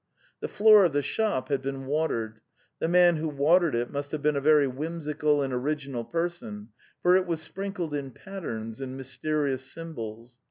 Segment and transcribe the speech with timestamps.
[0.39, 2.39] The floor of the shop had been watered;
[2.79, 6.69] the man who watered it must have been a very whimsical and original person,
[7.03, 10.39] for it was sprin kled in patterns and mysterious symbols.